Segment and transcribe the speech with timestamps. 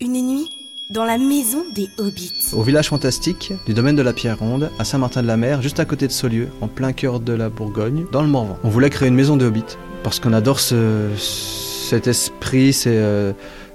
[0.00, 0.48] Une nuit
[0.90, 2.32] dans la maison des hobbits.
[2.52, 6.12] Au village fantastique du domaine de la Pierre Ronde, à Saint-Martin-de-la-Mer, juste à côté de
[6.12, 8.56] Saulieu, en plein cœur de la Bourgogne, dans le Morvan.
[8.62, 13.32] On voulait créer une maison de hobbits parce qu'on adore ce, cet esprit, c'est euh,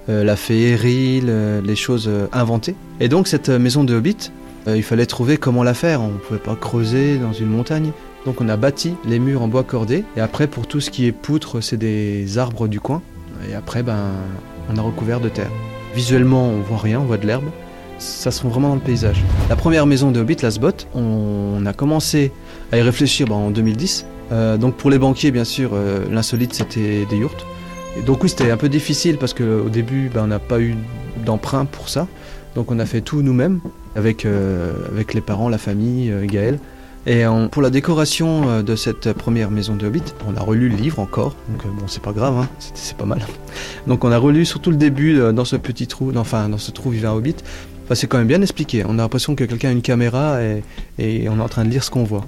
[0.08, 2.74] euh, la féerie, le- les choses euh, inventées.
[3.00, 4.30] Et donc cette euh, maison de hobbits,
[4.66, 6.00] euh, il fallait trouver comment la faire.
[6.00, 7.92] On ne pouvait pas creuser dans une montagne.
[8.24, 10.04] Donc on a bâti les murs en bois cordé.
[10.16, 13.02] Et après, pour tout ce qui est poutre, c'est des arbres du coin.
[13.50, 14.08] Et après, ben,
[14.72, 15.50] on a recouvert de terre.
[15.94, 17.44] Visuellement, on voit rien, on voit de l'herbe.
[17.98, 19.22] Ça se trouve vraiment dans le paysage.
[19.48, 22.32] La première maison de Hobbit, la Sbot, on a commencé
[22.72, 24.04] à y réfléchir ben, en 2010.
[24.32, 27.46] Euh, donc pour les banquiers, bien sûr, euh, l'insolite, c'était des yurts.
[27.96, 30.74] Et donc oui, c'était un peu difficile parce qu'au début, ben, on n'a pas eu
[31.24, 32.08] d'emprunt pour ça.
[32.56, 33.60] Donc on a fait tout nous-mêmes,
[33.94, 36.58] avec, euh, avec les parents, la famille, Gaël.
[37.06, 40.76] Et pour la décoration euh, de cette première maison de Hobbit, on a relu le
[40.76, 41.36] livre encore.
[41.50, 43.20] Donc euh, bon, c'est pas grave, hein, c'est- pas mal.
[43.86, 46.70] Donc on a relu surtout le début euh, dans ce petit trou, enfin dans ce
[46.70, 47.36] trou vivait un Hobbit.
[47.92, 48.84] C'est quand même bien expliqué.
[48.88, 51.84] On a l'impression que quelqu'un a une caméra et, on est en train de lire
[51.84, 52.24] ce qu'on voit.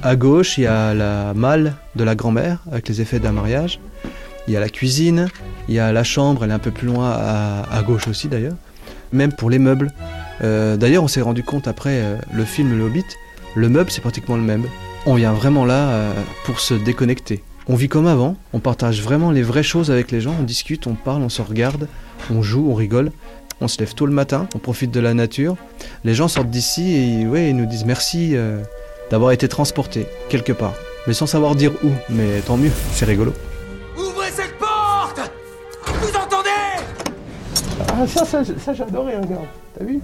[0.00, 3.80] À gauche, il y a la malle de la grand-mère avec les effets d'un mariage.
[4.46, 5.28] Il y a la cuisine,
[5.68, 8.54] il y a la chambre, elle est un peu plus loin à, gauche aussi d'ailleurs.
[9.12, 9.90] Même pour les meubles.
[10.40, 12.00] D'ailleurs, on s'est rendu compte après
[12.32, 13.04] le film Le Hobbit,
[13.54, 14.64] le meuble c'est pratiquement le même.
[15.06, 16.12] On vient vraiment là euh,
[16.44, 17.42] pour se déconnecter.
[17.68, 20.86] On vit comme avant, on partage vraiment les vraies choses avec les gens, on discute,
[20.86, 21.88] on parle, on se regarde,
[22.30, 23.12] on joue, on rigole.
[23.60, 25.56] On se lève tôt le matin, on profite de la nature.
[26.02, 28.60] Les gens sortent d'ici et ouais, ils nous disent merci euh,
[29.10, 30.74] d'avoir été transportés quelque part.
[31.06, 31.90] Mais sans savoir dire où.
[32.08, 33.32] Mais tant mieux, c'est rigolo.
[33.96, 35.20] Ouvrez cette porte
[35.86, 36.48] Vous entendez?
[37.88, 39.46] Ah, ça, ça, ça j'adorais, regarde.
[39.78, 40.00] T'as vu?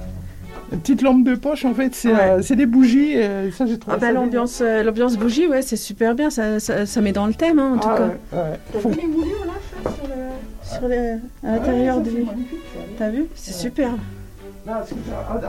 [0.71, 2.21] Petite lampe de poche, en fait, c'est Ouais.
[2.21, 3.13] euh, c'est des bougies.
[3.13, 6.61] et ça, j'ai trouvé Ah bah l'ambiance, euh, l'ambiance bougie, ouais, c'est super bien, ça,
[6.61, 8.05] ça, ça met dans le thème, hein, en tout Ah, cas.
[8.05, 8.39] ouais,
[8.75, 8.81] ouais.
[8.83, 12.11] Faut- les moulures là, sur, le, sur le- à l'intérieur du.
[12.99, 13.27] T'as vu?
[13.35, 13.99] C'est superbe.
[14.71, 14.83] Ah,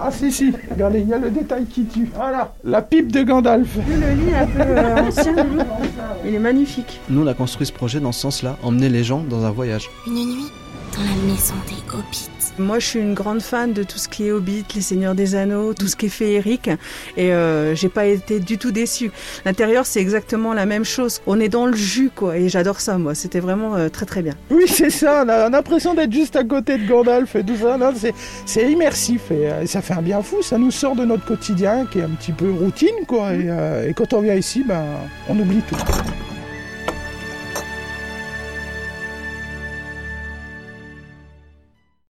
[0.02, 2.10] ah, si, si, regardez, il y a le détail qui tue.
[2.16, 3.68] Voilà, la pipe de Gandalf.
[3.76, 5.60] Vu le lit un peu euh, ancien, Lulu
[6.26, 7.02] il est magnifique.
[7.10, 9.90] Nous, on a construit ce projet dans ce sens-là, emmener les gens dans un voyage.
[10.08, 10.52] Une nuit
[10.94, 12.30] dans la maison des hobbits.
[12.58, 15.36] Moi, je suis une grande fan de tout ce qui est Hobbit, les Seigneurs des
[15.36, 16.70] Anneaux, tout ce qui est féerique,
[17.18, 19.12] et euh, j'ai pas été du tout déçue.
[19.46, 21.22] L'intérieur, c'est exactement la même chose.
[21.28, 23.16] On est dans le jus, quoi, et j'adore ça, moi.
[23.16, 24.34] C'était vraiment euh, très très bien.
[24.50, 27.78] Oui, c'est ça, on a l'impression d'être juste à côté de Gandalf et tout ça.
[28.46, 30.42] C'est- immersif et, euh, ça fait un bien fou.
[30.42, 33.34] Ça nous sort de notre quotidien qui est un petit peu routine, quoi.
[33.34, 33.50] Et,
[33.90, 34.84] et quand on vient ici, ben,
[35.28, 35.76] on oublie tout.